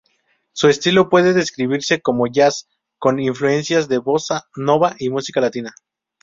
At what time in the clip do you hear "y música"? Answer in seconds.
4.97-5.41